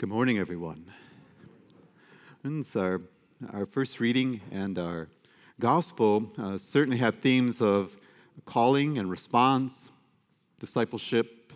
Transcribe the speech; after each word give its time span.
Good 0.00 0.08
morning, 0.08 0.38
everyone. 0.38 0.86
It's 2.42 2.74
our, 2.74 3.02
our 3.52 3.66
first 3.66 4.00
reading 4.00 4.40
and 4.50 4.78
our 4.78 5.08
gospel 5.60 6.32
uh, 6.38 6.56
certainly 6.56 6.96
have 6.96 7.16
themes 7.16 7.60
of 7.60 7.94
calling 8.46 8.96
and 8.96 9.10
response, 9.10 9.90
discipleship, 10.58 11.52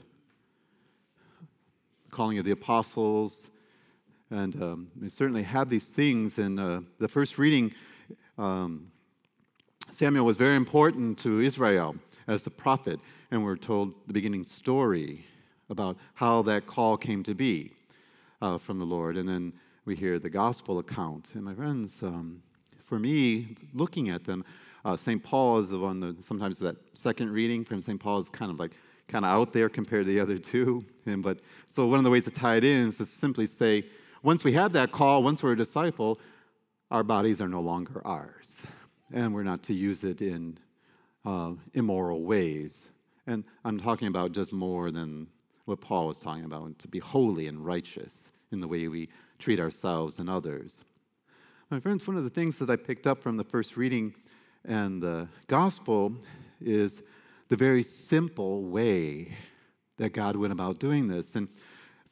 calling 2.10 2.38
of 2.38 2.44
the 2.44 2.50
apostles, 2.50 3.46
and 4.30 4.62
um, 4.62 4.90
we 5.00 5.08
certainly 5.08 5.42
have 5.42 5.70
these 5.70 5.90
things. 5.90 6.38
In 6.38 6.58
uh, 6.58 6.82
the 6.98 7.08
first 7.08 7.38
reading, 7.38 7.72
um, 8.36 8.92
Samuel 9.88 10.26
was 10.26 10.36
very 10.36 10.56
important 10.56 11.18
to 11.20 11.40
Israel 11.40 11.96
as 12.29 12.42
the 12.42 12.50
prophet, 12.50 13.00
and 13.30 13.42
we're 13.42 13.56
told 13.56 13.95
the 14.06 14.12
beginning 14.12 14.45
story 14.45 15.24
about 15.70 15.96
how 16.12 16.42
that 16.42 16.66
call 16.66 16.98
came 16.98 17.22
to 17.22 17.34
be 17.34 17.72
uh, 18.43 18.59
from 18.59 18.79
the 18.79 18.85
Lord. 18.85 19.16
And 19.16 19.29
then 19.29 19.53
we 19.85 19.95
hear 19.95 20.19
the 20.19 20.30
gospel 20.30 20.79
account. 20.79 21.29
And 21.34 21.45
my 21.45 21.55
friends, 21.55 22.02
um, 22.02 22.42
for 22.84 22.98
me, 22.98 23.56
looking 23.73 24.11
at 24.11 24.25
them, 24.25 24.45
uh, 24.84 24.97
St. 24.97 25.23
Paul 25.23 25.59
is 25.59 25.70
the 25.70 25.79
one 25.79 26.01
that 26.01 26.25
sometimes 26.25 26.59
that 26.59 26.77
second 26.95 27.30
reading 27.30 27.65
from 27.65 27.80
St. 27.80 27.98
Paul 27.98 28.19
is 28.19 28.28
kind 28.28 28.51
of 28.51 28.59
like 28.59 28.73
kind 29.09 29.25
of 29.25 29.30
out 29.30 29.52
there 29.52 29.69
compared 29.69 30.06
to 30.06 30.12
the 30.12 30.20
other 30.20 30.39
two. 30.39 30.84
And 31.06 31.23
but 31.23 31.41
so 31.69 31.87
one 31.87 31.98
of 31.98 32.05
the 32.05 32.11
ways 32.11 32.25
to 32.25 32.30
tie 32.30 32.56
it 32.56 32.65
in 32.65 32.89
is 32.89 32.97
to 32.97 33.05
simply 33.05 33.47
say, 33.47 33.84
once 34.23 34.42
we 34.42 34.55
have 34.55 34.73
that 34.73 34.91
call, 34.91 35.23
once 35.23 35.42
we're 35.42 35.53
a 35.53 35.56
disciple, 35.56 36.19
our 36.91 37.03
bodies 37.03 37.42
are 37.42 37.48
no 37.48 37.61
longer 37.61 38.01
ours, 38.06 38.62
and 39.12 39.34
we're 39.34 39.42
not 39.42 39.62
to 39.64 39.75
use 39.75 40.03
it 40.03 40.23
in 40.23 40.56
uh, 41.27 41.53
immoral 41.75 42.23
ways. 42.23 42.89
And 43.27 43.45
I'm 43.66 43.78
talking 43.78 44.09
about 44.09 44.33
just 44.33 44.53
more 44.53 44.91
than 44.91 45.27
what 45.64 45.80
Paul 45.80 46.06
was 46.06 46.18
talking 46.18 46.45
about, 46.45 46.78
to 46.78 46.88
be 46.88 46.98
holy 46.98 47.46
and 47.46 47.64
righteous 47.64 48.30
in 48.52 48.60
the 48.60 48.68
way 48.68 48.88
we 48.88 49.09
treat 49.38 49.60
ourselves 49.60 50.18
and 50.18 50.28
others. 50.28 50.84
My 51.70 51.80
friends, 51.80 52.06
one 52.06 52.16
of 52.16 52.25
the 52.25 52.30
things 52.30 52.58
that 52.58 52.70
I 52.70 52.77
picked 52.77 53.06
up 53.06 53.22
from 53.22 53.36
the 53.36 53.44
first 53.44 53.77
reading 53.77 54.14
and 54.64 55.02
the 55.02 55.28
gospel 55.48 56.14
is 56.61 57.02
the 57.48 57.56
very 57.56 57.83
simple 57.83 58.62
way 58.62 59.36
that 59.98 60.11
God 60.11 60.36
went 60.36 60.52
about 60.52 60.78
doing 60.78 61.08
this. 61.08 61.36
And 61.36 61.48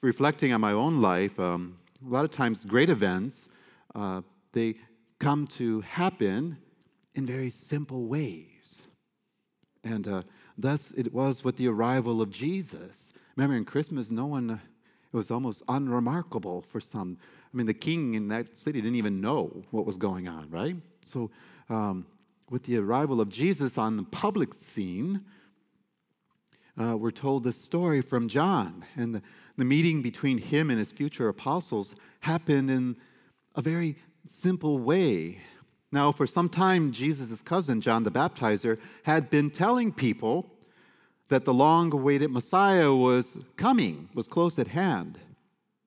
reflecting 0.00 0.52
on 0.52 0.60
my 0.60 0.72
own 0.72 1.00
life, 1.00 1.38
um, 1.38 1.78
a 2.05 2.10
lot 2.10 2.24
of 2.24 2.32
times 2.32 2.64
great 2.64 2.90
events, 2.90 3.48
uh, 3.94 4.22
they 4.52 4.74
come 5.18 5.46
to 5.46 5.80
happen 5.82 6.56
in 7.14 7.27
very 7.27 7.50
simple 7.50 8.06
ways. 8.06 8.82
And 9.84 10.08
uh, 10.08 10.22
thus 10.58 10.92
it 10.92 11.12
was 11.12 11.44
with 11.44 11.56
the 11.56 11.68
arrival 11.68 12.20
of 12.20 12.30
Jesus. 12.30 13.12
Remember, 13.36 13.56
in 13.56 13.64
Christmas, 13.64 14.11
no 14.11 14.27
one, 14.27 14.50
it 14.50 15.16
was 15.16 15.30
almost 15.30 15.62
unremarkable 15.69 16.62
for 16.70 16.80
some. 16.80 17.16
I 17.52 17.56
mean, 17.56 17.66
the 17.66 17.74
king 17.74 18.14
in 18.14 18.28
that 18.28 18.56
city 18.56 18.80
didn't 18.80 18.97
even 18.97 19.20
know 19.20 19.64
what 19.70 19.86
was 19.86 19.97
going 19.97 20.28
on, 20.28 20.50
right? 20.50 20.77
So, 21.02 21.30
um, 21.69 22.06
with 22.50 22.64
the 22.64 22.77
arrival 22.77 23.20
of 23.20 23.30
Jesus 23.30 23.78
on 23.78 23.97
the 23.97 24.02
public 24.02 24.52
scene, 24.55 25.22
uh, 26.78 26.97
we're 26.97 27.11
told 27.11 27.44
the 27.44 27.52
story 27.52 28.02
from 28.02 28.28
John. 28.28 28.84
And 28.97 29.14
the, 29.14 29.22
the 29.56 29.64
meeting 29.64 30.02
between 30.02 30.39
him 30.39 30.70
and 30.70 30.78
his 30.78 30.92
future 30.92 31.28
apostles 31.28 31.94
happened 32.20 32.70
in 32.70 32.96
a 33.55 33.62
very 33.62 33.96
simple 34.27 34.78
way. 34.78 35.39
Now, 35.91 36.12
for 36.12 36.27
some 36.27 36.48
time, 36.48 36.92
Jesus' 36.92 37.42
cousin, 37.42 37.80
John 37.80 38.02
the 38.02 38.11
Baptizer, 38.11 38.78
had 39.02 39.28
been 39.28 39.50
telling 39.50 39.92
people 39.92 40.50
that 41.33 41.47
the 41.47 41.55
long 41.55 41.91
awaited 41.94 42.30
Messiah 42.30 42.92
was 42.92 43.38
coming, 43.56 44.06
was 44.12 44.28
close 44.28 44.58
at 44.58 44.66
hand. 44.66 45.19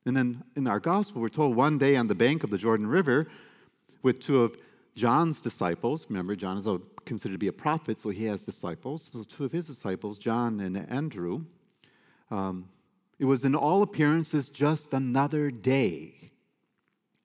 And 0.08 0.18
then 0.18 0.44
in 0.56 0.66
our 0.66 0.80
gospel, 0.80 1.22
we're 1.22 1.30
told 1.30 1.56
one 1.56 1.78
day 1.78 1.98
on 1.98 2.08
the 2.08 2.16
bank 2.16 2.44
of 2.44 2.50
the 2.50 2.58
Jordan 2.58 2.88
River 2.88 3.28
with 4.02 4.20
two 4.20 4.42
of 4.42 4.58
John's 4.96 5.42
disciples, 5.42 6.08
remember, 6.10 6.36
John 6.36 6.58
is 6.58 6.68
considered 7.06 7.36
to 7.36 7.38
be 7.38 7.50
a 7.50 7.54
prophet, 7.54 8.00
so 8.00 8.10
he 8.10 8.25
has 8.25 8.42
disciples. 8.42 9.03
So, 9.14 9.22
two 9.22 9.46
of 9.46 9.52
his 9.52 9.68
disciples, 9.68 10.18
John 10.18 10.62
and 10.62 10.78
Andrew, 10.90 11.46
um, 12.31 12.68
it 13.19 13.25
was 13.25 13.46
in 13.46 13.53
all 13.53 13.84
appearances 13.84 14.50
just 14.50 14.96
another 14.96 15.52
day. 15.52 16.31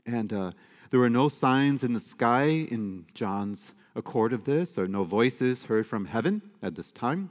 And 0.04 0.30
uh, 0.34 0.52
there 0.90 1.00
were 1.00 1.08
no 1.08 1.28
signs 1.28 1.84
in 1.84 1.94
the 1.94 2.00
sky 2.00 2.66
in 2.70 3.06
John's 3.14 3.72
accord 3.94 4.34
of 4.34 4.44
this, 4.44 4.76
or 4.76 4.86
no 4.86 5.04
voices 5.04 5.62
heard 5.62 5.86
from 5.86 6.04
heaven 6.04 6.42
at 6.62 6.74
this 6.74 6.92
time. 6.92 7.30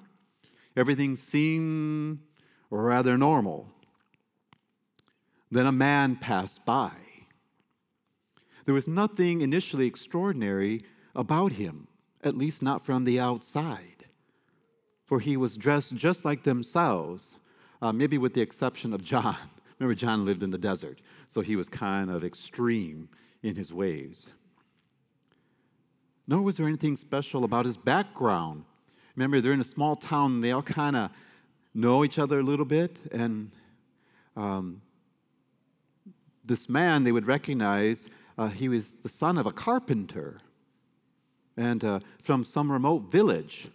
Everything 0.79 1.17
seemed 1.17 2.19
rather 2.69 3.17
normal. 3.17 3.67
Then 5.51 5.65
a 5.65 5.73
man 5.73 6.15
passed 6.15 6.63
by. 6.63 6.93
There 8.63 8.73
was 8.73 8.87
nothing 8.87 9.41
initially 9.41 9.85
extraordinary 9.85 10.85
about 11.17 11.51
him, 11.51 11.89
at 12.23 12.37
least 12.37 12.63
not 12.63 12.85
from 12.85 13.03
the 13.03 13.19
outside, 13.19 14.05
for 15.05 15.19
he 15.19 15.35
was 15.35 15.57
dressed 15.57 15.95
just 15.95 16.23
like 16.23 16.43
themselves, 16.43 17.35
uh, 17.81 17.91
maybe 17.91 18.17
with 18.17 18.33
the 18.33 18.41
exception 18.41 18.93
of 18.93 19.03
John. 19.03 19.35
Remember, 19.79 19.95
John 19.95 20.23
lived 20.23 20.43
in 20.43 20.51
the 20.51 20.57
desert, 20.57 21.01
so 21.27 21.41
he 21.41 21.57
was 21.57 21.67
kind 21.67 22.09
of 22.09 22.23
extreme 22.23 23.09
in 23.43 23.53
his 23.53 23.73
ways. 23.73 24.29
Nor 26.25 26.41
was 26.41 26.55
there 26.55 26.67
anything 26.67 26.95
special 26.95 27.43
about 27.43 27.65
his 27.65 27.75
background. 27.75 28.63
Remember, 29.19 29.41
they're 29.41 29.51
in 29.51 29.59
a 29.59 29.65
small 29.65 29.97
town, 29.97 30.39
they 30.39 30.53
all 30.53 30.61
kind 30.61 30.95
of 30.95 31.11
know 31.73 32.05
each 32.05 32.19
other 32.19 32.39
a 32.39 32.41
little 32.41 32.63
bit, 32.63 32.99
and 33.11 33.51
um, 34.37 34.81
this 36.45 36.69
man 36.69 37.03
they 37.03 37.11
would 37.11 37.27
recognize 37.27 38.07
uh, 38.37 38.47
he 38.47 38.69
was 38.69 38.93
the 38.93 39.09
son 39.09 39.37
of 39.37 39.45
a 39.45 39.51
carpenter 39.51 40.39
and 41.57 41.83
uh, 41.83 41.99
from 42.23 42.45
some 42.45 42.71
remote 42.71 43.11
village. 43.11 43.67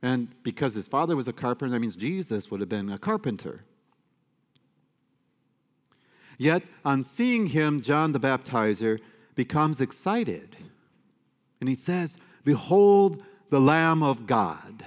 And 0.00 0.28
because 0.42 0.72
his 0.72 0.88
father 0.88 1.14
was 1.14 1.28
a 1.28 1.32
carpenter, 1.34 1.70
that 1.70 1.80
means 1.80 1.94
Jesus 1.94 2.50
would 2.50 2.60
have 2.60 2.70
been 2.70 2.88
a 2.88 2.98
carpenter. 2.98 3.66
Yet, 6.38 6.62
on 6.86 7.04
seeing 7.04 7.48
him, 7.48 7.82
John 7.82 8.12
the 8.12 8.20
Baptizer 8.20 8.98
becomes 9.34 9.82
excited. 9.82 10.56
And 11.60 11.68
he 11.68 11.74
says, 11.74 12.16
Behold 12.44 13.22
the 13.50 13.60
Lamb 13.60 14.02
of 14.02 14.26
God 14.26 14.84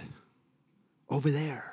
over 1.10 1.32
there. 1.32 1.72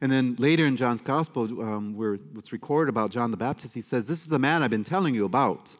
And 0.00 0.12
then 0.12 0.36
later 0.38 0.66
in 0.66 0.76
John's 0.76 1.00
Gospel, 1.00 1.44
um, 1.62 1.96
where 1.96 2.18
it's 2.36 2.52
recorded 2.52 2.90
about 2.90 3.10
John 3.10 3.30
the 3.30 3.36
Baptist, 3.36 3.74
he 3.74 3.80
says, 3.80 4.06
This 4.06 4.20
is 4.22 4.28
the 4.28 4.38
man 4.38 4.62
I've 4.62 4.70
been 4.70 4.84
telling 4.84 5.14
you 5.14 5.24
about, 5.24 5.74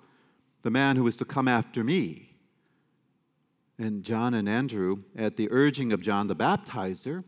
the 0.63 0.71
man 0.71 0.97
who 0.97 1.07
is 1.07 1.17
to 1.17 1.25
come 1.25 1.49
after 1.49 1.85
me. 1.85 2.31
And 3.79 4.03
John 4.03 4.35
and 4.35 4.49
Andrew, 4.49 5.03
at 5.17 5.37
the 5.37 5.49
urging 5.51 5.93
of 5.93 6.01
John 6.01 6.29
the 6.29 6.37
Baptizer, 6.37 7.25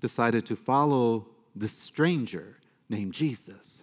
decided 0.00 0.46
to 0.46 0.56
follow 0.56 1.26
this 1.54 1.76
stranger 1.76 2.56
named 2.88 3.12
Jesus. 3.12 3.82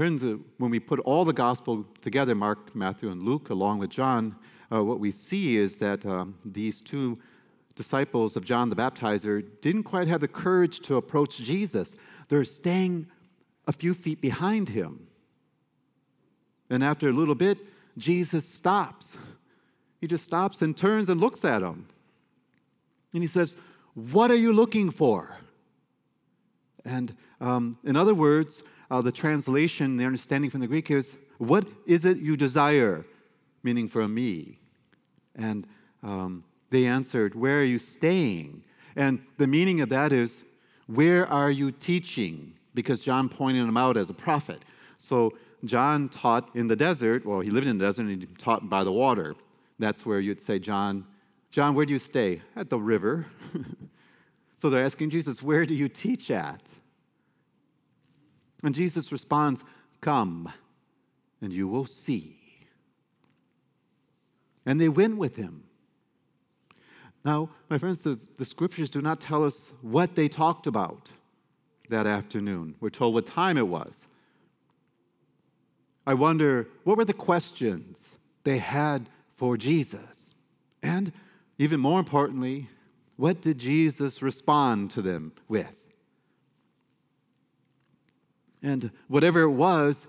Friends, 0.00 0.24
when 0.56 0.70
we 0.70 0.80
put 0.80 0.98
all 1.00 1.26
the 1.26 1.32
gospel 1.34 1.84
together, 2.00 2.34
Mark, 2.34 2.74
Matthew, 2.74 3.10
and 3.10 3.22
Luke, 3.22 3.50
along 3.50 3.80
with 3.80 3.90
John, 3.90 4.34
uh, 4.72 4.82
what 4.82 4.98
we 4.98 5.10
see 5.10 5.58
is 5.58 5.76
that 5.76 6.06
um, 6.06 6.36
these 6.42 6.80
two 6.80 7.18
disciples 7.74 8.34
of 8.34 8.42
John 8.42 8.70
the 8.70 8.76
Baptizer 8.76 9.44
didn't 9.60 9.82
quite 9.82 10.08
have 10.08 10.22
the 10.22 10.26
courage 10.26 10.80
to 10.84 10.96
approach 10.96 11.36
Jesus. 11.36 11.94
They're 12.30 12.44
staying 12.44 13.08
a 13.66 13.74
few 13.74 13.92
feet 13.92 14.22
behind 14.22 14.70
him. 14.70 15.06
And 16.70 16.82
after 16.82 17.10
a 17.10 17.12
little 17.12 17.34
bit, 17.34 17.58
Jesus 17.98 18.48
stops. 18.48 19.18
He 20.00 20.06
just 20.06 20.24
stops 20.24 20.62
and 20.62 20.74
turns 20.74 21.10
and 21.10 21.20
looks 21.20 21.44
at 21.44 21.58
them. 21.58 21.86
And 23.12 23.22
he 23.22 23.26
says, 23.26 23.54
What 23.92 24.30
are 24.30 24.34
you 24.34 24.54
looking 24.54 24.92
for? 24.92 25.36
And 26.86 27.14
um, 27.38 27.76
in 27.84 27.96
other 27.96 28.14
words, 28.14 28.62
uh, 28.90 29.00
the 29.00 29.12
translation, 29.12 29.96
the 29.96 30.04
understanding 30.04 30.50
from 30.50 30.60
the 30.60 30.66
Greek 30.66 30.90
is, 30.90 31.16
What 31.38 31.66
is 31.86 32.04
it 32.04 32.18
you 32.18 32.36
desire? 32.36 33.04
Meaning 33.62 33.88
from 33.88 34.14
me. 34.14 34.58
And 35.36 35.66
um, 36.02 36.44
they 36.70 36.86
answered, 36.86 37.34
Where 37.34 37.60
are 37.60 37.64
you 37.64 37.78
staying? 37.78 38.64
And 38.96 39.20
the 39.38 39.46
meaning 39.46 39.80
of 39.80 39.88
that 39.90 40.12
is, 40.12 40.44
Where 40.86 41.26
are 41.28 41.50
you 41.50 41.70
teaching? 41.70 42.54
Because 42.74 43.00
John 43.00 43.28
pointed 43.28 43.62
him 43.62 43.76
out 43.76 43.96
as 43.96 44.10
a 44.10 44.14
prophet. 44.14 44.64
So 44.98 45.32
John 45.64 46.08
taught 46.08 46.50
in 46.54 46.66
the 46.66 46.76
desert. 46.76 47.24
Well, 47.24 47.40
he 47.40 47.50
lived 47.50 47.66
in 47.66 47.78
the 47.78 47.84
desert 47.84 48.02
and 48.02 48.22
he 48.22 48.26
taught 48.38 48.68
by 48.68 48.84
the 48.84 48.92
water. 48.92 49.34
That's 49.78 50.04
where 50.04 50.20
you'd 50.20 50.40
say, 50.40 50.58
John, 50.58 51.04
John, 51.50 51.74
where 51.74 51.86
do 51.86 51.92
you 51.92 51.98
stay? 51.98 52.42
At 52.56 52.70
the 52.70 52.78
river. 52.78 53.26
so 54.56 54.70
they're 54.70 54.84
asking 54.84 55.10
Jesus, 55.10 55.42
Where 55.42 55.64
do 55.64 55.74
you 55.74 55.88
teach 55.88 56.30
at? 56.30 56.62
And 58.62 58.74
Jesus 58.74 59.12
responds, 59.12 59.64
Come, 60.00 60.52
and 61.40 61.52
you 61.52 61.68
will 61.68 61.86
see. 61.86 62.38
And 64.66 64.80
they 64.80 64.88
went 64.88 65.16
with 65.16 65.36
him. 65.36 65.64
Now, 67.24 67.50
my 67.68 67.78
friends, 67.78 68.02
the, 68.02 68.18
the, 68.38 68.44
scriptures 68.44 68.88
do 68.88 69.02
not 69.02 69.20
tell 69.20 69.44
us 69.44 69.72
what 69.82 70.14
they 70.14 70.28
talked 70.28 70.66
about. 70.66 71.10
that 71.90 72.06
afternoon. 72.06 72.76
We're 72.80 72.90
told 72.90 73.14
what 73.14 73.26
time 73.26 73.58
it 73.58 73.66
was. 73.66 74.06
I 76.06 76.14
wonder 76.14 76.68
what 76.84 76.96
were 76.96 77.04
the 77.04 77.12
questions 77.12 78.10
they 78.44 78.58
had 78.58 79.08
for 79.36 79.56
Jesus? 79.56 80.34
And 80.82 81.12
even 81.58 81.80
more 81.80 81.98
importantly, 81.98 82.68
what 83.16 83.42
did 83.42 83.58
Jesus 83.58 84.22
respond 84.22 84.90
to 84.92 85.02
them 85.02 85.32
with? 85.48 85.79
And 88.62 88.90
whatever 89.08 89.42
it 89.42 89.50
was, 89.50 90.06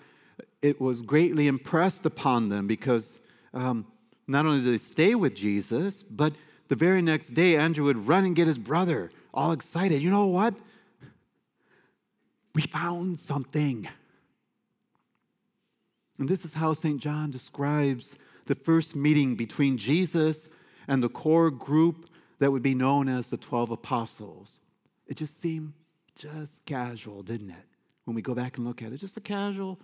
it 0.62 0.80
was 0.80 1.02
greatly 1.02 1.48
impressed 1.48 2.06
upon 2.06 2.50
them 2.50 2.68
because 2.68 3.20
um, 3.54 3.86
not 4.28 4.46
only 4.46 4.62
did 4.64 4.74
they 4.74 4.78
stay 4.78 5.16
with 5.16 5.36
Jesus, 5.36 6.04
but 6.04 6.34
the 6.68 6.76
very 6.76 7.02
next 7.02 7.30
day, 7.30 7.58
Andrew 7.58 7.86
would 7.86 8.08
run 8.08 8.26
and 8.26 8.36
get 8.36 8.48
his 8.48 8.58
brother, 8.58 9.12
all 9.34 9.52
excited. 9.52 10.02
You 10.02 10.10
know 10.10 10.28
what? 10.28 10.54
We 12.54 12.62
found 12.64 13.20
something. 13.20 13.88
And 16.20 16.30
this 16.30 16.46
is 16.46 16.54
how 16.54 16.74
St. 16.74 17.00
John 17.00 17.32
describes 17.32 18.16
the 18.46 18.56
first 18.56 18.96
meeting 18.96 19.36
between 19.36 19.78
Jesus 19.78 20.50
and 20.88 21.02
the 21.02 21.10
core 21.10 21.50
group 21.50 22.10
that 22.40 22.52
would 22.52 22.64
be 22.64 22.76
known 22.76 23.08
as 23.08 23.30
the 23.30 23.38
12 23.38 23.72
apostles. 23.72 24.60
It 25.08 25.18
just 25.18 25.40
seemed 25.40 25.74
just 26.16 26.66
casual, 26.66 27.24
didn't 27.24 27.52
it? 27.52 27.71
When 28.06 28.16
we 28.16 28.22
go 28.22 28.34
back 28.34 28.58
and 28.58 28.66
look 28.66 28.82
at 28.82 28.92
it, 28.92 28.98
just 28.98 29.18
a 29.18 29.22
casual, 29.22 29.80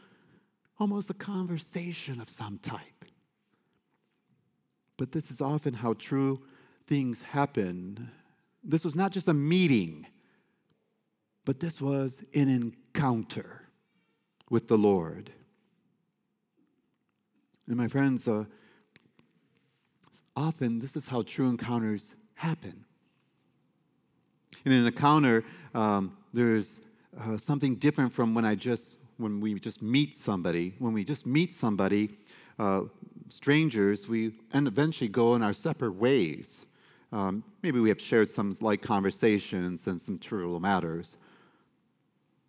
almost 0.80 1.10
a 1.10 1.14
conversation 1.14 2.20
of 2.20 2.30
some 2.30 2.60
type. 2.60 3.06
But 4.98 5.12
this 5.12 5.30
is 5.30 5.42
often 5.42 5.74
how 5.74 5.94
true 5.94 6.42
things 6.88 7.22
happen. 7.22 8.10
This 8.64 8.84
was 8.84 8.96
not 8.96 9.12
just 9.12 9.28
a 9.28 9.34
meeting, 9.34 10.08
but 11.46 11.60
this 11.60 11.80
was 11.80 12.24
an 12.34 12.50
encounter 12.50 13.62
with 14.50 14.68
the 14.68 14.78
Lord. 14.78 15.32
And 17.68 17.78
my 17.78 17.88
friends, 17.88 18.28
uh, 18.28 18.46
often 20.36 20.80
this 20.80 20.96
is 20.96 21.08
how 21.08 21.22
true 21.24 21.50
encounters 21.50 22.16
happen. 22.34 22.86
In 24.66 24.72
an 24.72 24.86
encounter, 24.86 25.44
um, 25.74 26.18
there's 26.34 26.82
uh, 27.20 27.38
something 27.38 27.76
different 27.76 28.14
from 28.14 28.34
when 28.34 28.46
I 28.46 28.56
just 28.56 28.98
when 29.18 29.40
we 29.40 29.60
just 29.60 29.82
meet 29.82 30.16
somebody. 30.16 30.76
When 30.80 30.94
we 30.94 31.04
just 31.04 31.26
meet 31.26 31.54
somebody, 31.54 32.18
uh, 32.60 32.82
strangers, 33.30 34.08
we 34.08 34.34
and 34.54 34.68
eventually 34.68 35.08
go 35.08 35.36
in 35.36 35.42
our 35.42 35.54
separate 35.54 35.94
ways. 35.94 36.66
Um, 37.12 37.44
maybe 37.64 37.80
we 37.80 37.90
have 37.90 38.02
shared 38.02 38.30
some 38.30 38.56
light 38.60 38.82
conversations 38.82 39.88
and 39.88 40.02
some 40.02 40.20
trivial 40.20 40.60
matters. 40.60 41.18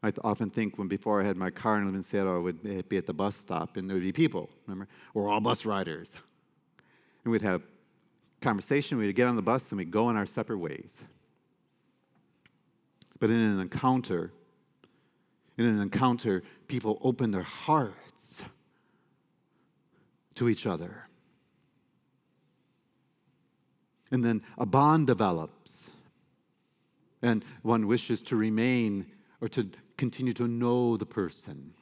I 0.03 0.13
often 0.23 0.51
think 0.51 0.79
when 0.79 0.89
before 0.89 1.21
I 1.21 1.25
had 1.25 1.37
my 1.37 1.51
car 1.51 1.79
in 1.79 2.03
Seattle, 2.03 2.37
I 2.37 2.39
would 2.39 2.89
be 2.89 2.97
at 2.97 3.07
the 3.07 3.13
bus 3.13 3.37
stop 3.37 3.77
and 3.77 3.89
there 3.89 3.97
would 3.97 4.03
be 4.03 4.13
people, 4.13 4.49
remember? 4.67 4.89
We're 5.15 5.29
all 5.29 5.41
bus 5.41 5.65
riders. 5.65 6.15
And 7.25 7.33
we'd 7.33 7.43
have 7.43 7.63
conversation, 8.41 8.97
we'd 8.99 9.13
get 9.15 9.27
on 9.27 9.35
the 9.35 9.43
bus 9.43 9.71
and 9.71 9.79
we'd 9.79 9.91
go 9.91 10.11
in 10.11 10.17
our 10.17 10.27
separate 10.27 10.59
ways. 10.59 11.05
But 13.19 13.31
in 13.31 13.37
an 13.37 13.59
encounter, 13.59 14.33
in 15.59 15.67
an 15.67 15.81
encounter, 15.81 16.43
people 16.69 16.99
open 17.03 17.33
their 17.33 17.43
hearts 17.43 18.45
to 20.37 20.49
each 20.49 20.67
other. 20.67 21.09
And 24.11 24.25
then 24.25 24.43
a 24.57 24.65
bond 24.65 25.09
develops, 25.09 25.91
and 27.21 27.45
one 27.63 27.87
wishes 27.87 28.23
to 28.23 28.37
remain 28.37 29.05
or 29.41 29.49
to 29.49 29.69
continue 29.97 30.33
to 30.35 30.47
know 30.47 30.97
the 30.97 31.05
person. 31.05 31.75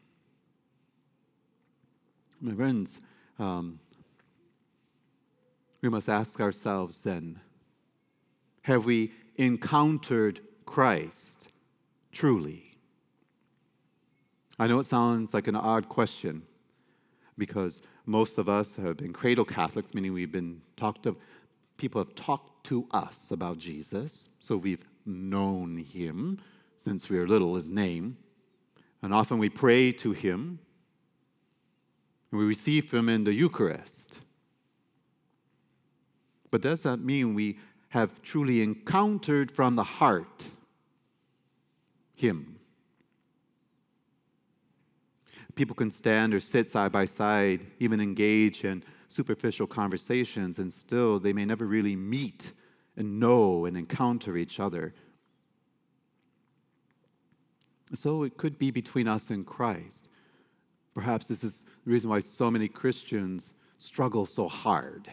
My 2.40 2.54
friends, 2.54 3.00
um, 3.38 3.78
we 5.82 5.88
must 5.88 6.08
ask 6.08 6.40
ourselves 6.40 7.02
then 7.02 7.38
have 8.62 8.84
we 8.84 9.12
encountered 9.36 10.40
Christ 10.64 11.46
truly? 12.10 12.65
I 14.58 14.66
know 14.66 14.78
it 14.78 14.84
sounds 14.84 15.34
like 15.34 15.48
an 15.48 15.56
odd 15.56 15.88
question 15.88 16.42
because 17.36 17.82
most 18.06 18.38
of 18.38 18.48
us 18.48 18.76
have 18.76 18.96
been 18.96 19.12
cradle 19.12 19.44
Catholics, 19.44 19.92
meaning 19.92 20.12
we've 20.14 20.32
been 20.32 20.60
talked 20.76 21.02
to, 21.02 21.16
people 21.76 22.02
have 22.02 22.14
talked 22.14 22.64
to 22.64 22.86
us 22.92 23.30
about 23.30 23.58
Jesus, 23.58 24.28
so 24.40 24.56
we've 24.56 24.84
known 25.04 25.76
him 25.76 26.40
since 26.80 27.08
we 27.08 27.18
were 27.18 27.28
little, 27.28 27.54
his 27.54 27.68
name. 27.68 28.16
And 29.02 29.12
often 29.12 29.38
we 29.38 29.48
pray 29.50 29.92
to 29.92 30.12
him 30.12 30.58
and 32.30 32.40
we 32.40 32.46
receive 32.46 32.90
him 32.90 33.08
in 33.08 33.24
the 33.24 33.32
Eucharist. 33.32 34.18
But 36.50 36.62
does 36.62 36.82
that 36.84 36.98
mean 37.00 37.34
we 37.34 37.58
have 37.90 38.22
truly 38.22 38.62
encountered 38.62 39.50
from 39.50 39.76
the 39.76 39.84
heart 39.84 40.44
him? 42.14 42.55
People 45.56 45.74
can 45.74 45.90
stand 45.90 46.32
or 46.32 46.38
sit 46.38 46.68
side 46.70 46.92
by 46.92 47.06
side, 47.06 47.66
even 47.80 48.00
engage 48.00 48.64
in 48.64 48.84
superficial 49.08 49.66
conversations, 49.66 50.58
and 50.58 50.72
still 50.72 51.18
they 51.18 51.32
may 51.32 51.44
never 51.44 51.66
really 51.66 51.96
meet 51.96 52.52
and 52.96 53.18
know 53.18 53.64
and 53.64 53.76
encounter 53.76 54.36
each 54.36 54.60
other 54.60 54.94
so 57.94 58.24
it 58.24 58.36
could 58.36 58.58
be 58.58 58.70
between 58.70 59.08
us 59.08 59.30
and 59.30 59.46
Christ. 59.46 60.08
Perhaps 60.94 61.28
this 61.28 61.44
is 61.44 61.64
the 61.84 61.90
reason 61.90 62.10
why 62.10 62.20
so 62.20 62.50
many 62.50 62.68
Christians 62.68 63.54
struggle 63.78 64.26
so 64.26 64.48
hard. 64.48 65.08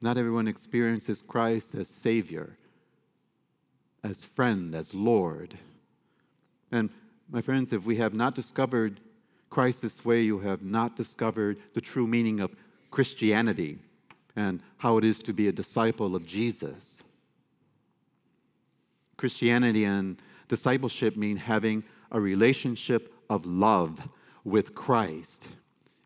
Not 0.00 0.18
everyone 0.18 0.48
experiences 0.48 1.22
Christ 1.22 1.74
as 1.76 1.88
Savior, 1.88 2.56
as 4.02 4.24
friend, 4.24 4.74
as 4.74 4.92
Lord. 4.92 5.56
And 6.72 6.90
my 7.30 7.42
friends, 7.42 7.72
if 7.72 7.84
we 7.84 7.96
have 7.96 8.14
not 8.14 8.34
discovered 8.34 9.00
Christ 9.50 9.82
this 9.82 10.04
way, 10.04 10.22
you 10.22 10.38
have 10.40 10.62
not 10.62 10.96
discovered 10.96 11.58
the 11.74 11.80
true 11.80 12.06
meaning 12.06 12.40
of 12.40 12.56
Christianity 12.90 13.78
and 14.34 14.62
how 14.78 14.96
it 14.96 15.04
is 15.04 15.18
to 15.20 15.32
be 15.32 15.48
a 15.48 15.52
disciple 15.52 16.16
of 16.16 16.26
Jesus. 16.26 17.02
Christianity 19.18 19.84
and 19.84 20.20
discipleship 20.48 21.16
mean 21.16 21.36
having 21.36 21.84
a 22.10 22.20
relationship 22.20 23.14
of 23.30 23.46
love 23.46 24.00
with 24.44 24.74
Christ. 24.74 25.46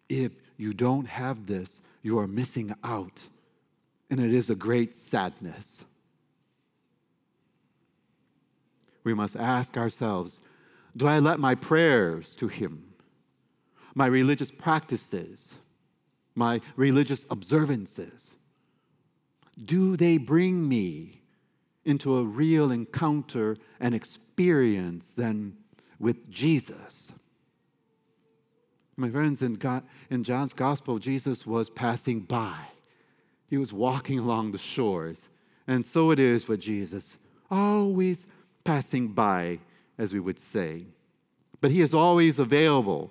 If 0.08 0.32
you 0.56 0.72
don't 0.72 1.06
have 1.06 1.46
this, 1.46 1.80
you 2.02 2.18
are 2.18 2.26
missing 2.26 2.74
out, 2.84 3.22
and 4.10 4.20
it 4.20 4.34
is 4.34 4.50
a 4.50 4.54
great 4.54 4.96
sadness. 4.96 5.84
We 9.04 9.14
must 9.14 9.36
ask 9.36 9.76
ourselves 9.76 10.40
Do 10.96 11.06
I 11.06 11.18
let 11.18 11.38
my 11.38 11.54
prayers 11.54 12.34
to 12.36 12.48
Him, 12.48 12.84
my 13.94 14.06
religious 14.06 14.50
practices, 14.50 15.54
my 16.34 16.60
religious 16.76 17.26
observances, 17.30 18.36
do 19.64 19.96
they 19.96 20.18
bring 20.18 20.68
me 20.68 21.22
into 21.86 22.18
a 22.18 22.24
real 22.24 22.72
encounter 22.72 23.56
and 23.80 23.94
experience 23.94 25.12
than 25.12 25.56
with 25.98 26.28
Jesus. 26.28 27.12
My 28.96 29.08
friends, 29.08 29.42
in, 29.42 29.54
God, 29.54 29.84
in 30.10 30.24
John's 30.24 30.52
gospel, 30.52 30.98
Jesus 30.98 31.46
was 31.46 31.70
passing 31.70 32.20
by. 32.20 32.58
He 33.48 33.56
was 33.56 33.72
walking 33.72 34.18
along 34.18 34.50
the 34.50 34.58
shores. 34.58 35.28
And 35.68 35.84
so 35.84 36.10
it 36.10 36.18
is 36.18 36.48
with 36.48 36.60
Jesus, 36.60 37.18
always 37.50 38.26
passing 38.64 39.08
by, 39.08 39.60
as 39.98 40.12
we 40.12 40.20
would 40.20 40.38
say. 40.38 40.86
But 41.60 41.70
he 41.70 41.80
is 41.80 41.94
always 41.94 42.38
available 42.38 43.10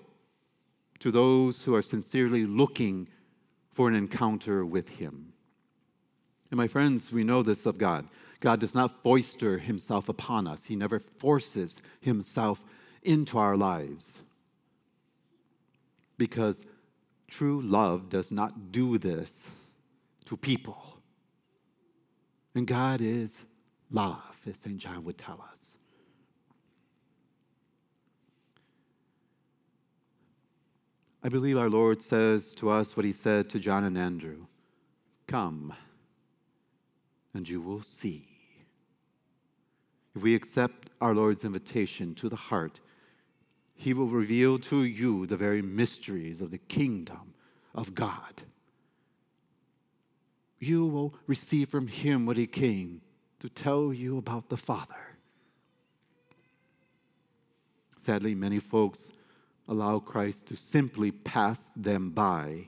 to 0.99 1.11
those 1.11 1.63
who 1.63 1.75
are 1.75 1.81
sincerely 1.81 2.45
looking 2.45 3.07
for 3.73 3.87
an 3.87 3.95
encounter 3.95 4.65
with 4.65 4.87
him. 4.87 5.33
And 6.51 6.57
my 6.57 6.67
friends, 6.67 7.11
we 7.11 7.23
know 7.23 7.43
this 7.43 7.65
of 7.65 7.77
God. 7.77 8.07
God 8.39 8.59
does 8.59 8.75
not 8.75 9.01
foister 9.03 9.57
himself 9.57 10.09
upon 10.09 10.47
us, 10.47 10.63
he 10.63 10.75
never 10.75 10.99
forces 10.99 11.81
himself 12.01 12.63
into 13.03 13.37
our 13.37 13.57
lives. 13.57 14.21
Because 16.17 16.65
true 17.27 17.61
love 17.61 18.09
does 18.09 18.31
not 18.31 18.71
do 18.71 18.97
this 18.97 19.49
to 20.25 20.37
people. 20.37 20.97
And 22.53 22.65
God 22.65 23.01
is 23.01 23.43
love, 23.91 24.21
as 24.47 24.57
St. 24.57 24.77
John 24.77 25.03
would 25.03 25.17
tell 25.17 25.43
us. 25.51 25.75
I 31.25 31.27
believe 31.27 31.57
our 31.57 31.71
Lord 31.71 32.03
says 32.03 32.53
to 32.57 32.69
us 32.69 32.95
what 32.95 33.03
he 33.03 33.11
said 33.11 33.49
to 33.49 33.59
John 33.59 33.83
and 33.83 33.97
Andrew 33.97 34.45
Come 35.25 35.73
and 37.33 37.49
you 37.49 37.59
will 37.59 37.81
see. 37.81 38.27
if 40.15 40.21
we 40.21 40.35
accept 40.35 40.91
our 41.01 41.15
Lord's 41.15 41.43
invitation 41.43 42.13
to 42.15 42.29
the 42.29 42.35
heart, 42.35 42.79
He 43.73 43.91
will 43.95 44.05
reveal 44.05 44.59
to 44.59 44.83
you 44.83 45.25
the 45.25 45.35
very 45.35 45.63
mysteries 45.63 46.41
of 46.41 46.51
the 46.51 46.59
kingdom 46.59 47.33
of 47.73 47.95
God. 47.95 48.43
You 50.59 50.85
will 50.85 51.15
receive 51.25 51.69
from 51.69 51.87
Him 51.87 52.27
what 52.27 52.37
He 52.37 52.45
came 52.45 53.01
to 53.39 53.49
tell 53.49 53.91
you 53.91 54.19
about 54.19 54.49
the 54.49 54.57
Father. 54.57 55.17
Sadly, 57.97 58.35
many 58.35 58.59
folks 58.59 59.09
allow 59.67 59.99
Christ 59.99 60.47
to 60.47 60.55
simply 60.55 61.11
pass 61.11 61.71
them 61.75 62.11
by. 62.11 62.65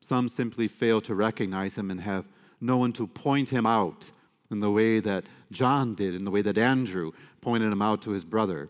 Some 0.00 0.28
simply 0.28 0.68
fail 0.68 1.00
to 1.02 1.14
recognize 1.14 1.74
Him 1.74 1.90
and 1.90 2.00
have 2.00 2.24
no 2.60 2.76
one 2.76 2.92
to 2.94 3.06
point 3.06 3.48
Him 3.48 3.66
out 3.66 4.10
in 4.50 4.60
the 4.60 4.70
way 4.70 5.00
that 5.00 5.24
John 5.50 5.94
did, 5.94 6.14
in 6.14 6.24
the 6.24 6.30
way 6.30 6.42
that 6.42 6.58
Andrew 6.58 7.12
pointed 7.40 7.72
Him 7.72 7.82
out 7.82 8.02
to 8.02 8.10
his 8.10 8.24
brother. 8.24 8.68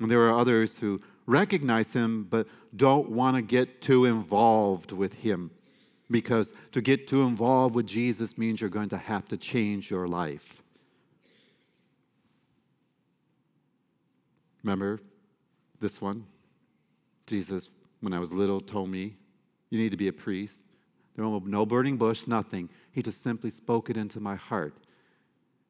And 0.00 0.10
there 0.10 0.22
are 0.28 0.38
others 0.38 0.76
who 0.76 1.00
recognize 1.26 1.92
Him 1.92 2.26
but 2.30 2.46
don't 2.76 3.10
want 3.10 3.36
to 3.36 3.42
get 3.42 3.80
too 3.80 4.04
involved 4.04 4.92
with 4.92 5.12
Him 5.12 5.50
because 6.10 6.52
to 6.72 6.80
get 6.80 7.06
too 7.06 7.22
involved 7.22 7.74
with 7.74 7.86
Jesus 7.86 8.36
means 8.36 8.60
you're 8.60 8.70
going 8.70 8.88
to 8.88 8.98
have 8.98 9.28
to 9.28 9.36
change 9.36 9.90
your 9.90 10.08
life. 10.08 10.62
Remember 14.62 15.00
this 15.80 16.00
one? 16.00 16.26
Jesus, 17.26 17.70
when 18.00 18.12
I 18.12 18.18
was 18.18 18.32
little, 18.32 18.60
told 18.60 18.90
me, 18.90 19.16
You 19.70 19.78
need 19.78 19.90
to 19.90 19.96
be 19.96 20.08
a 20.08 20.12
priest. 20.12 20.66
There 21.16 21.26
was 21.26 21.42
no 21.44 21.66
burning 21.66 21.96
bush, 21.96 22.26
nothing. 22.26 22.68
He 22.92 23.02
just 23.02 23.22
simply 23.22 23.50
spoke 23.50 23.90
it 23.90 23.96
into 23.96 24.20
my 24.20 24.36
heart. 24.36 24.74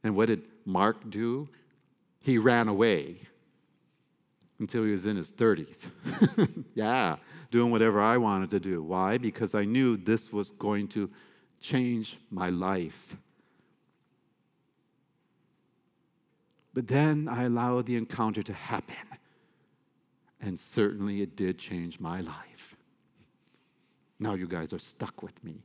And 0.04 0.14
what 0.16 0.26
did 0.26 0.42
Mark 0.64 1.10
do? 1.10 1.48
He 2.20 2.38
ran 2.38 2.68
away 2.68 3.20
until 4.58 4.84
he 4.84 4.92
was 4.92 5.06
in 5.06 5.16
his 5.16 5.30
30s. 5.30 5.86
yeah, 6.74 7.16
doing 7.50 7.70
whatever 7.70 8.00
I 8.00 8.16
wanted 8.18 8.50
to 8.50 8.60
do. 8.60 8.82
Why? 8.82 9.18
Because 9.18 9.54
I 9.54 9.64
knew 9.64 9.96
this 9.96 10.32
was 10.32 10.50
going 10.50 10.88
to 10.88 11.10
change 11.60 12.18
my 12.30 12.50
life. 12.50 13.16
But 16.72 16.86
then 16.86 17.28
I 17.28 17.44
allowed 17.44 17.86
the 17.86 17.96
encounter 17.96 18.42
to 18.42 18.52
happen. 18.52 18.94
And 20.40 20.58
certainly 20.58 21.20
it 21.20 21.36
did 21.36 21.58
change 21.58 22.00
my 22.00 22.20
life. 22.20 22.76
Now 24.18 24.34
you 24.34 24.46
guys 24.46 24.72
are 24.72 24.78
stuck 24.78 25.22
with 25.22 25.42
me. 25.44 25.62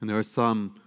And 0.00 0.10
there 0.10 0.18
are 0.18 0.22
some 0.22 0.80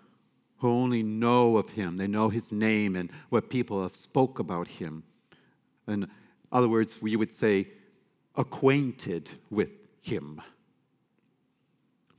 who 0.57 0.69
only 0.69 1.03
know 1.03 1.57
of 1.57 1.69
him. 1.69 1.97
They 1.97 2.07
know 2.07 2.29
his 2.29 2.51
name 2.51 2.95
and 2.95 3.11
what 3.29 3.49
people 3.49 3.81
have 3.81 3.95
spoke 3.95 4.39
about 4.39 4.67
him. 4.67 5.03
In 5.87 6.07
other 6.51 6.67
words, 6.67 7.01
we 7.01 7.15
would 7.15 7.31
say 7.31 7.67
acquainted 8.35 9.29
with 9.49 9.69
him. 10.01 10.41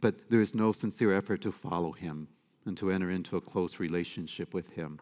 But 0.01 0.31
there 0.31 0.41
is 0.41 0.55
no 0.55 0.73
sincere 0.73 1.17
effort 1.17 1.43
to 1.43 1.53
follow 1.53 1.93
him 1.93 2.29
and 2.67 2.77
to 2.77 2.91
enter 2.91 3.11
into 3.11 3.37
a 3.37 3.41
close 3.41 3.81
relationship 3.81 4.55
with 4.55 4.69
him. 4.71 5.01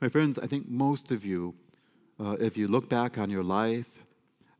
My 0.00 0.08
friends, 0.08 0.38
I 0.38 0.46
think 0.46 0.68
most 0.68 1.10
of 1.10 1.24
you, 1.24 1.54
uh, 2.20 2.36
if 2.38 2.56
you 2.56 2.68
look 2.68 2.88
back 2.88 3.18
on 3.18 3.30
your 3.30 3.42
life, 3.42 3.88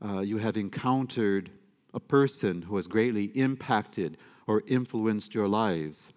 uh, 0.05 0.21
you 0.21 0.39
have 0.39 0.57
encountered 0.57 1.51
a 1.93 2.01
person 2.01 2.63
who 2.63 2.77
has 2.77 2.87
greatly 2.87 3.25
impacted 3.35 4.17
or 4.47 4.63
influenced 4.67 5.35
your 5.35 5.47
lives. 5.49 6.13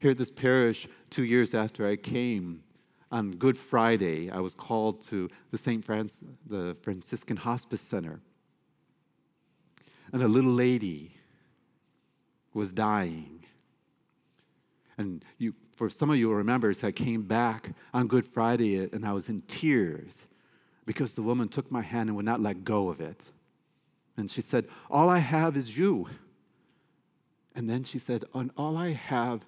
Here 0.00 0.10
at 0.10 0.18
this 0.18 0.30
parish, 0.30 0.86
two 1.08 1.24
years 1.24 1.54
after 1.54 1.86
I 1.86 1.96
came, 1.96 2.62
on 3.12 3.30
Good 3.32 3.56
Friday, 3.56 4.30
I 4.30 4.40
was 4.40 4.54
called 4.54 5.00
to 5.06 5.30
the 5.52 5.58
St. 5.58 5.82
Francis, 5.84 6.20
the 6.48 6.76
Franciscan 6.82 7.36
Hospice 7.36 7.80
Center. 7.80 8.20
And 10.12 10.22
a 10.22 10.28
little 10.28 10.52
lady 10.52 11.12
was 12.52 12.72
dying. 12.72 13.44
And 14.98 15.24
you, 15.38 15.54
for 15.76 15.88
some 15.88 16.10
of 16.10 16.16
you 16.16 16.28
will 16.28 16.34
remember, 16.34 16.74
so 16.74 16.88
I 16.88 16.92
came 16.92 17.22
back 17.22 17.70
on 17.94 18.08
Good 18.08 18.26
Friday 18.26 18.76
and 18.92 19.06
I 19.06 19.12
was 19.12 19.28
in 19.28 19.40
tears 19.42 20.26
because 20.86 21.14
the 21.14 21.22
woman 21.22 21.48
took 21.48 21.70
my 21.70 21.82
hand 21.82 22.08
and 22.08 22.16
would 22.16 22.24
not 22.24 22.40
let 22.40 22.64
go 22.64 22.88
of 22.88 23.00
it. 23.00 23.22
And 24.16 24.30
she 24.30 24.40
said, 24.40 24.66
All 24.88 25.10
I 25.10 25.18
have 25.18 25.56
is 25.56 25.76
you. 25.76 26.08
And 27.54 27.68
then 27.68 27.84
she 27.84 27.98
said, 27.98 28.24
And 28.32 28.50
all 28.56 28.76
I 28.76 28.92
have 28.92 29.44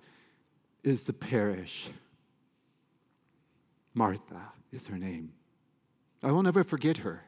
is 0.83 1.05
the 1.05 1.13
parish. 1.13 1.89
Martha 3.95 4.53
is 4.73 4.87
her 4.87 4.99
name. 4.99 5.33
I 6.23 6.33
will 6.33 6.43
never 6.43 6.65
forget 6.65 6.99
her. 6.99 7.23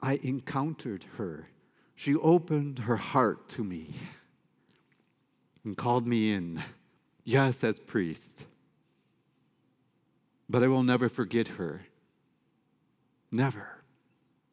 I 0.00 0.18
encountered 0.22 1.04
her. 1.16 1.48
She 1.94 2.14
opened 2.14 2.78
her 2.78 2.96
heart 2.96 3.48
to 3.50 3.64
me 3.64 3.94
and 5.64 5.76
called 5.76 6.06
me 6.06 6.32
in, 6.32 6.62
yes, 7.24 7.62
as 7.62 7.78
priest. 7.78 8.44
But 10.50 10.64
I 10.64 10.66
will 10.66 10.82
never 10.82 11.08
forget 11.08 11.46
her. 11.48 11.82
Never. 13.30 13.82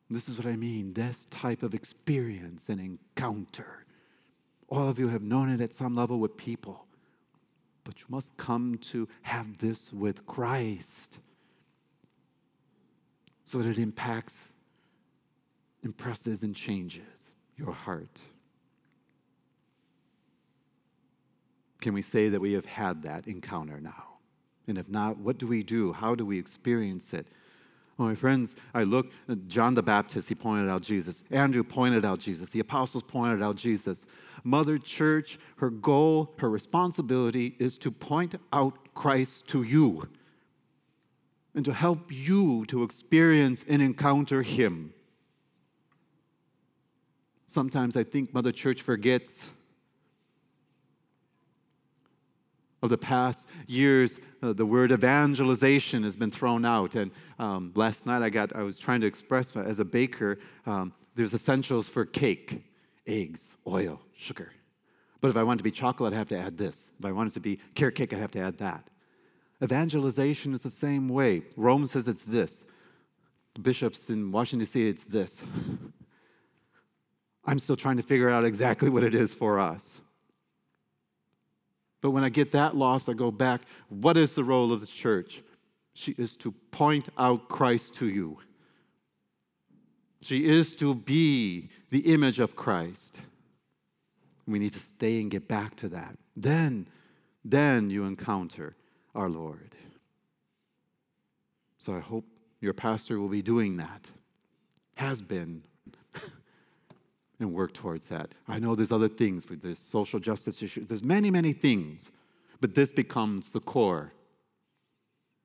This 0.10 0.30
is 0.30 0.38
what 0.38 0.48
I 0.48 0.56
mean 0.56 0.94
this 0.94 1.25
type 1.25 1.63
of 1.63 1.74
experience 1.74 2.70
and 2.70 2.80
encounter 2.80 3.86
all 4.70 4.88
of 4.88 5.00
you 5.00 5.08
have 5.08 5.22
known 5.22 5.50
it 5.50 5.62
at 5.62 5.74
some 5.74 5.96
level 5.96 6.20
with 6.20 6.36
people, 6.36 6.86
but 7.84 8.00
you 8.00 8.06
must 8.10 8.36
come 8.38 8.77
to 8.80 9.08
have 9.22 9.58
this 9.58 9.94
with 9.94 10.25
Christ 10.25 11.20
so 13.44 13.60
that 13.60 13.70
it 13.70 13.80
impacts, 13.80 14.51
impresses, 15.84 16.44
and 16.44 16.54
changes 16.54 17.30
your 17.56 17.72
heart. 17.72 18.20
Can 21.80 21.94
we 21.94 22.01
say 22.01 22.27
that 22.27 22.42
we 22.42 22.54
have 22.54 22.66
had 22.66 23.04
that 23.04 23.27
encounter 23.27 23.80
now? 23.80 24.17
And 24.68 24.78
if 24.78 24.90
not, 24.90 25.18
what 25.18 25.38
do 25.38 25.48
we 25.48 25.64
do? 25.64 25.94
How 25.94 26.16
do 26.16 26.26
we 26.26 26.38
experience 26.38 27.14
it? 27.14 27.26
Well, 27.98 28.10
my 28.10 28.16
friends, 28.16 28.56
I 28.76 28.84
look, 28.84 29.12
uh, 29.28 29.36
John 29.48 29.74
the 29.74 29.82
Baptist, 29.82 30.30
he 30.30 30.36
pointed 30.36 30.70
out 30.70 30.84
Jesus. 30.84 31.24
Andrew 31.32 31.64
pointed 31.64 32.06
out 32.06 32.20
Jesus. 32.20 32.50
The 32.50 32.60
apostles 32.60 33.04
pointed 33.04 33.42
out 33.42 33.56
Jesus. 33.56 34.06
Mother 34.44 34.78
Church, 34.78 35.40
her 35.58 35.72
goal, 35.72 36.34
her 36.38 36.50
responsibility 36.50 37.56
is 37.60 37.78
to 37.80 37.90
point 37.90 38.36
out 38.54 38.94
Christ 38.94 39.48
to 39.48 39.64
you 39.64 40.08
and 41.56 41.66
to 41.66 41.74
help 41.74 42.12
you 42.12 42.66
to 42.68 42.84
experience 42.84 43.66
and 43.68 43.82
encounter 43.82 44.44
him. 44.44 44.94
Sometimes 47.48 47.98
I 47.98 48.04
think 48.04 48.34
Mother 48.34 48.52
Church 48.52 48.84
forgets 48.84 49.50
of 52.88 52.91
the 52.91 52.98
past 52.98 53.48
years, 53.67 54.20
uh, 54.41 54.53
the 54.53 54.65
word 54.65 54.91
evangelization 54.91 56.03
has 56.03 56.15
been 56.15 56.32
thrown 56.32 56.65
out. 56.65 56.96
And 56.96 57.12
um, 57.38 57.72
last 57.75 58.06
night 58.06 58.22
I 58.22 58.29
got, 58.29 58.56
I 58.56 58.63
was 58.63 58.79
trying 58.79 59.01
to 59.01 59.08
express 59.08 59.56
as 59.56 59.79
a 59.79 59.86
baker, 59.86 60.39
um, 60.65 60.94
there's 61.15 61.34
essentials 61.34 61.89
for 61.89 62.06
cake, 62.06 62.63
eggs, 63.06 63.58
oil, 63.67 64.00
sugar. 64.15 64.51
But 65.20 65.29
if 65.29 65.38
I 65.38 65.44
want 65.44 65.58
to 65.58 65.63
be 65.63 65.72
chocolate, 65.72 66.13
I 66.13 66.17
have 66.17 66.29
to 66.29 66.38
add 66.38 66.58
this. 66.58 66.91
If 67.00 67.06
I 67.06 67.12
want 67.12 67.32
it 67.32 67.34
to 67.34 67.39
be 67.39 67.60
carrot 67.75 67.96
cake, 67.96 68.13
I 68.13 68.17
have 68.17 68.32
to 68.32 68.39
add 68.39 68.58
that. 68.60 68.88
Evangelization 69.63 70.53
is 70.53 70.62
the 70.62 70.70
same 70.70 71.10
way. 71.10 71.41
Rome 71.56 71.88
says 71.88 72.08
it's 72.08 72.25
this. 72.25 72.65
Bishops 73.62 74.10
in 74.10 74.32
Washington, 74.32 74.60
D.C., 74.60 74.88
it's 74.88 75.08
this. 75.08 75.44
I'm 77.46 77.58
still 77.58 77.75
trying 77.75 77.98
to 77.98 78.03
figure 78.03 78.29
out 78.29 78.46
exactly 78.46 78.89
what 78.89 79.03
it 79.03 79.15
is 79.15 79.34
for 79.34 79.60
us. 79.60 80.01
But 82.01 82.12
when 82.12 82.24
I 82.24 82.30
get 82.30 82.51
that 82.51 82.75
lost, 82.75 83.10
I 83.10 83.13
go 83.13 83.32
back. 83.32 83.62
What 83.89 84.18
is 84.18 84.36
the 84.36 84.44
role 84.44 84.72
of 84.72 84.82
the 84.82 84.88
church? 84.88 85.42
She 85.94 86.13
is 86.18 86.36
to 86.38 86.51
point 86.72 87.10
out 87.18 87.50
Christ 87.50 87.96
to 87.96 88.08
you. 88.08 88.38
She 90.22 90.46
is 90.46 90.74
to 90.74 90.94
be 90.94 91.70
the 91.89 92.00
image 92.00 92.39
of 92.39 92.56
Christ. 92.56 93.20
We 94.46 94.60
need 94.60 94.74
to 94.74 94.80
stay 94.80 95.22
and 95.22 95.32
get 95.32 95.48
back 95.48 95.75
to 95.77 95.89
that. 95.89 96.18
Then, 96.36 96.88
then 97.44 97.89
you 97.89 98.06
encounter 98.06 98.75
our 99.16 99.30
Lord. 99.30 99.75
So 101.80 101.96
I 101.96 102.00
hope 102.00 102.25
your 102.62 102.74
pastor 102.74 103.20
will 103.20 103.27
be 103.27 103.42
doing 103.42 103.77
that. 103.77 104.06
Has 104.96 105.22
been 105.22 105.63
and 107.39 107.53
work 107.53 107.74
towards 107.74 108.08
that. 108.08 108.29
I 108.48 108.60
know 108.60 108.75
there's 108.75 108.91
other 108.91 109.10
things, 109.10 109.46
but 109.46 109.62
there's 109.62 109.79
social 109.79 110.20
justice 110.20 110.62
issues, 110.62 110.88
there's 110.88 111.03
many, 111.03 111.29
many 111.29 111.53
things, 111.53 112.12
but 112.60 112.74
this 112.74 112.91
becomes 112.91 113.51
the 113.51 113.60
core. 113.60 114.12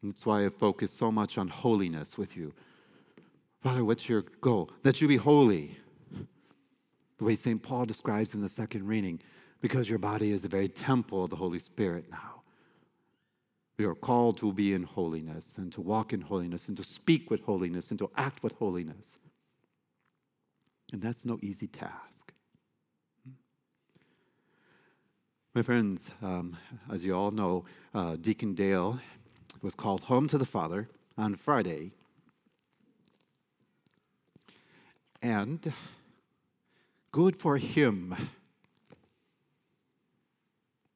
And 0.02 0.12
that's 0.12 0.26
why 0.26 0.44
I 0.44 0.48
focus 0.48 0.90
so 0.90 1.12
much 1.12 1.38
on 1.38 1.48
holiness 1.48 2.18
with 2.18 2.36
you. 2.36 2.52
Father, 3.62 3.84
what's 3.84 4.08
your 4.08 4.22
goal? 4.40 4.70
That 4.82 5.00
you 5.00 5.06
be 5.06 5.16
holy. 5.16 5.78
The 7.18 7.24
way 7.24 7.36
St. 7.36 7.62
Paul 7.62 7.86
describes 7.86 8.34
in 8.34 8.40
the 8.40 8.48
second 8.48 8.86
reading 8.88 9.20
because 9.60 9.88
your 9.88 10.00
body 10.00 10.32
is 10.32 10.42
the 10.42 10.48
very 10.48 10.68
temple 10.68 11.22
of 11.22 11.30
the 11.30 11.36
Holy 11.36 11.60
Spirit 11.60 12.06
now. 12.10 12.42
We 13.78 13.84
are 13.84 13.94
called 13.94 14.38
to 14.38 14.52
be 14.52 14.74
in 14.74 14.82
holiness 14.82 15.54
and 15.58 15.70
to 15.72 15.80
walk 15.80 16.12
in 16.12 16.20
holiness 16.20 16.68
and 16.68 16.76
to 16.76 16.84
speak 16.84 17.30
with 17.30 17.40
holiness 17.42 17.90
and 17.90 17.98
to 18.00 18.10
act 18.16 18.42
with 18.42 18.52
holiness. 18.54 19.18
And 20.92 21.00
that's 21.00 21.24
no 21.24 21.38
easy 21.42 21.66
task. 21.66 22.32
My 25.54 25.62
friends, 25.62 26.10
um, 26.22 26.56
as 26.90 27.04
you 27.04 27.14
all 27.14 27.30
know, 27.30 27.64
uh, 27.94 28.16
Deacon 28.16 28.54
Dale 28.54 29.00
was 29.62 29.74
called 29.74 30.02
home 30.02 30.26
to 30.28 30.38
the 30.38 30.46
Father 30.46 30.88
on 31.18 31.34
Friday. 31.34 31.92
And 35.20 35.72
good 37.10 37.36
for 37.36 37.56
him 37.56 38.14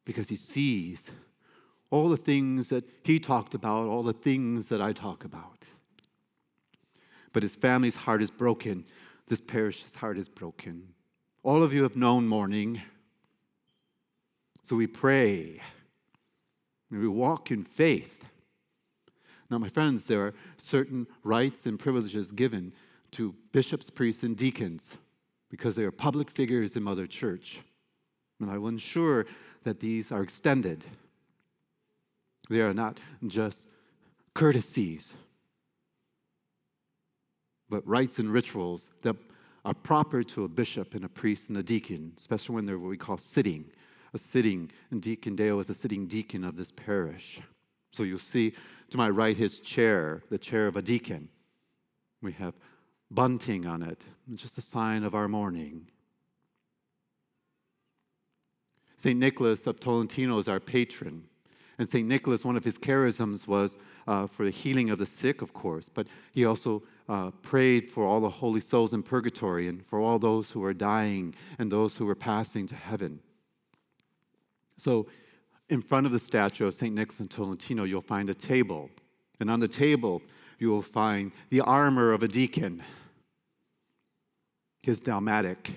because 0.04 0.28
he 0.28 0.36
sees 0.36 1.10
all 1.90 2.08
the 2.08 2.16
things 2.16 2.68
that 2.70 2.84
he 3.02 3.20
talked 3.20 3.54
about, 3.54 3.86
all 3.86 4.02
the 4.02 4.12
things 4.12 4.68
that 4.68 4.80
I 4.80 4.92
talk 4.92 5.24
about. 5.24 5.64
But 7.32 7.42
his 7.42 7.54
family's 7.54 7.96
heart 7.96 8.22
is 8.22 8.30
broken. 8.30 8.84
This 9.28 9.40
parish's 9.40 9.94
heart 9.94 10.18
is 10.18 10.28
broken. 10.28 10.86
All 11.42 11.62
of 11.62 11.72
you 11.72 11.82
have 11.82 11.96
known 11.96 12.28
mourning. 12.28 12.80
So 14.62 14.76
we 14.76 14.86
pray 14.86 15.60
and 16.90 17.00
we 17.00 17.08
walk 17.08 17.50
in 17.50 17.64
faith. 17.64 18.24
Now, 19.50 19.58
my 19.58 19.68
friends, 19.68 20.06
there 20.06 20.22
are 20.26 20.34
certain 20.56 21.06
rights 21.22 21.66
and 21.66 21.78
privileges 21.78 22.32
given 22.32 22.72
to 23.12 23.34
bishops, 23.52 23.90
priests, 23.90 24.24
and 24.24 24.36
deacons 24.36 24.96
because 25.50 25.76
they 25.76 25.84
are 25.84 25.92
public 25.92 26.30
figures 26.30 26.76
in 26.76 26.82
Mother 26.82 27.06
Church. 27.06 27.60
And 28.40 28.50
I 28.50 28.58
will 28.58 28.68
ensure 28.68 29.26
that 29.64 29.80
these 29.80 30.10
are 30.10 30.22
extended. 30.22 30.84
They 32.48 32.60
are 32.60 32.74
not 32.74 32.98
just 33.26 33.68
courtesies, 34.34 35.14
but 37.68 37.86
rites 37.86 38.18
and 38.18 38.32
rituals 38.32 38.90
that 39.02 39.16
are 39.64 39.74
proper 39.74 40.22
to 40.22 40.44
a 40.44 40.48
bishop 40.48 40.94
and 40.94 41.04
a 41.04 41.08
priest 41.08 41.48
and 41.48 41.58
a 41.58 41.62
deacon, 41.62 42.12
especially 42.18 42.54
when 42.54 42.66
they're 42.66 42.78
what 42.78 42.88
we 42.88 42.96
call 42.96 43.18
sitting. 43.18 43.64
A 44.14 44.18
sitting, 44.18 44.70
and 44.90 45.02
Deacon 45.02 45.34
Dale 45.34 45.58
is 45.60 45.68
a 45.68 45.74
sitting 45.74 46.06
deacon 46.06 46.44
of 46.44 46.56
this 46.56 46.70
parish. 46.70 47.40
So 47.92 48.02
you'll 48.04 48.18
see 48.18 48.52
to 48.90 48.96
my 48.96 49.10
right 49.10 49.36
his 49.36 49.60
chair, 49.60 50.22
the 50.30 50.38
chair 50.38 50.66
of 50.66 50.76
a 50.76 50.82
deacon. 50.82 51.28
We 52.22 52.32
have 52.32 52.54
bunting 53.10 53.66
on 53.66 53.82
it, 53.82 54.02
just 54.34 54.58
a 54.58 54.62
sign 54.62 55.02
of 55.04 55.14
our 55.14 55.28
mourning. 55.28 55.86
St. 58.96 59.18
Nicholas 59.18 59.66
of 59.66 59.78
Tolentino 59.80 60.38
is 60.38 60.48
our 60.48 60.60
patron. 60.60 61.24
And 61.78 61.86
St. 61.86 62.08
Nicholas, 62.08 62.44
one 62.44 62.56
of 62.56 62.64
his 62.64 62.78
charisms 62.78 63.46
was 63.46 63.76
uh, 64.06 64.26
for 64.26 64.44
the 64.44 64.50
healing 64.50 64.90
of 64.90 64.98
the 64.98 65.06
sick, 65.06 65.42
of 65.42 65.52
course, 65.52 65.88
but 65.88 66.06
he 66.32 66.44
also 66.44 66.82
uh, 67.08 67.30
prayed 67.42 67.90
for 67.90 68.04
all 68.04 68.20
the 68.20 68.28
holy 68.28 68.60
souls 68.60 68.92
in 68.92 69.02
purgatory 69.02 69.68
and 69.68 69.84
for 69.86 70.00
all 70.00 70.18
those 70.18 70.50
who 70.50 70.60
were 70.60 70.74
dying 70.74 71.34
and 71.58 71.70
those 71.70 71.96
who 71.96 72.04
were 72.04 72.14
passing 72.14 72.66
to 72.66 72.74
heaven. 72.74 73.20
So, 74.76 75.06
in 75.68 75.82
front 75.82 76.06
of 76.06 76.12
the 76.12 76.18
statue 76.18 76.66
of 76.66 76.74
St. 76.74 76.94
Nicholas 76.94 77.18
of 77.20 77.28
Tolentino, 77.28 77.84
you'll 77.84 78.00
find 78.00 78.30
a 78.30 78.34
table. 78.34 78.88
And 79.40 79.50
on 79.50 79.58
the 79.58 79.68
table, 79.68 80.22
you 80.58 80.68
will 80.68 80.82
find 80.82 81.32
the 81.50 81.60
armor 81.60 82.12
of 82.12 82.22
a 82.22 82.28
deacon, 82.28 82.82
his 84.82 85.00
dalmatic, 85.00 85.70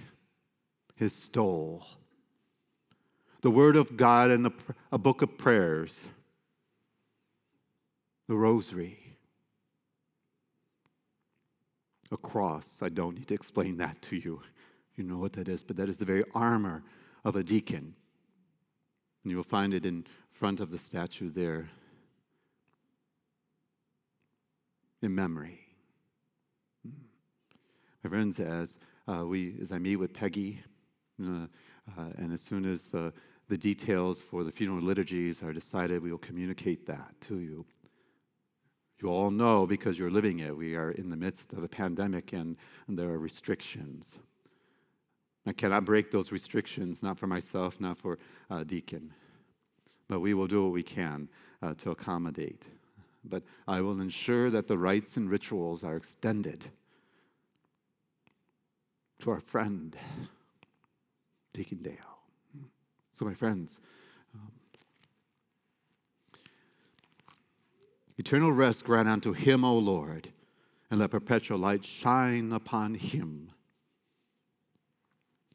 his 0.96 1.14
stole, 1.14 1.86
the 3.42 3.50
Word 3.50 3.76
of 3.76 3.98
God 3.98 4.30
and 4.30 4.48
a, 4.48 4.54
a 4.92 4.98
book 4.98 5.22
of 5.22 5.38
prayers, 5.38 6.02
the 8.28 8.36
rosary, 8.36 9.09
a 12.12 12.18
cross. 12.18 12.80
I 12.82 12.90
don't 12.90 13.16
need 13.16 13.28
to 13.28 13.34
explain 13.34 13.78
that 13.78 14.02
to 14.04 14.16
you. 14.16 14.42
You 14.96 15.04
know 15.04 15.18
what 15.18 15.34
that 15.34 15.48
is, 15.48 15.64
but 15.64 15.78
that 15.78 15.90
is 15.90 15.98
the 15.98 16.06
very 16.06 16.24
armor 16.34 16.84
of 17.24 17.36
a 17.36 17.44
deacon. 17.44 17.94
And 19.24 19.32
you 19.32 19.38
will 19.38 19.44
find 19.44 19.74
it 19.74 19.86
in 19.86 20.06
front 20.32 20.60
of 20.60 20.72
the 20.72 20.78
statue 20.78 21.30
there 21.30 21.70
in 25.02 25.14
memory. 25.14 25.60
My 28.04 28.10
friends, 28.10 28.40
as 28.40 28.80
uh, 29.08 29.26
we, 29.26 29.56
as 29.62 29.72
I 29.72 29.78
meet 29.78 29.98
with 29.98 30.14
Peggy, 30.14 30.62
uh, 31.22 31.48
uh, 31.98 32.10
and 32.18 32.32
as 32.34 32.42
soon 32.42 32.66
as 32.66 32.94
uh, 32.94 33.12
the 33.50 33.58
details 33.58 34.22
for 34.22 34.44
the 34.44 34.52
funeral 34.52 34.82
liturgies 34.82 35.44
are 35.44 35.52
decided, 35.52 36.02
we 36.02 36.12
will 36.12 36.18
communicate 36.18 36.86
that 36.88 37.14
to 37.22 37.40
you. 37.40 37.66
You 39.02 39.10
all 39.10 39.32
know 39.32 39.66
because 39.66 39.98
you're 39.98 40.12
living 40.12 40.40
it, 40.40 40.56
we 40.56 40.76
are 40.76 40.92
in 40.92 41.10
the 41.10 41.16
midst 41.16 41.54
of 41.54 41.64
a 41.64 41.68
pandemic 41.68 42.34
and, 42.34 42.58
and 42.88 43.00
there 43.00 43.10
are 43.10 43.20
restrictions. 43.20 44.18
I 45.46 45.54
cannot 45.54 45.86
break 45.86 46.12
those 46.12 46.32
restrictions, 46.32 47.02
not 47.02 47.18
for 47.18 47.28
myself, 47.28 47.80
not 47.80 47.98
for 47.98 48.20
uh, 48.50 48.64
Deacon. 48.64 49.14
But 50.10 50.20
we 50.20 50.34
will 50.34 50.48
do 50.48 50.64
what 50.64 50.74
we 50.74 50.84
can 50.84 51.30
uh, 51.62 51.74
to 51.76 51.92
accommodate. 51.92 52.66
But 53.24 53.44
I 53.68 53.80
will 53.82 54.02
ensure 54.02 54.50
that 54.50 54.68
the 54.68 54.78
rites 54.78 55.18
and 55.18 55.30
rituals 55.30 55.84
are 55.84 55.96
extended 55.96 56.66
to 59.20 59.32
our 59.32 59.40
friend, 59.40 59.96
Deacon 61.54 61.80
Dale. 61.82 61.96
So, 63.12 63.26
my 63.26 63.34
friends, 63.34 63.82
um, 64.34 64.52
eternal 68.20 68.52
rest 68.52 68.84
grant 68.84 69.08
unto 69.08 69.32
him, 69.32 69.64
O 69.64 69.78
Lord, 69.78 70.30
and 70.92 71.00
let 71.00 71.12
perpetual 71.12 71.58
light 71.58 71.86
shine 71.86 72.52
upon 72.52 72.94
him. 72.94 73.50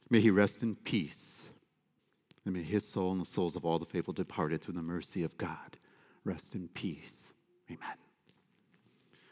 May 0.09 0.21
he 0.21 0.31
rest 0.31 0.63
in 0.63 0.75
peace, 0.75 1.43
and 2.45 2.55
may 2.55 2.63
his 2.63 2.87
soul 2.87 3.13
and 3.13 3.21
the 3.21 3.27
souls 3.27 3.55
of 3.55 3.65
all 3.65 3.79
the 3.79 3.85
faithful 3.85 4.15
departed 4.15 4.63
through 4.63 4.75
the 4.75 4.83
mercy 4.83 5.23
of 5.23 5.37
God 5.37 5.77
rest 6.25 6.55
in 6.55 6.69
peace. 6.69 7.35
Amen. 7.71 8.04